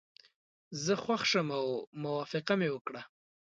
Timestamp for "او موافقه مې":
1.59-2.69